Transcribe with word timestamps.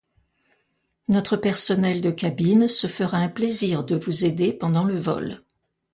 Notre 1.09 1.37
personnel 1.37 2.01
de 2.01 2.09
cabine 2.09 2.67
se 2.67 2.87
fera 2.87 3.19
un 3.19 3.29
plaisir 3.29 3.83
de 3.83 3.95
vous 3.97 4.25
aider 4.25 4.51
pendant 4.51 4.83
le 4.83 4.97
vol. 4.99 5.43